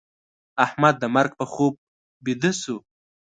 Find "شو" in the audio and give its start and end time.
2.61-2.77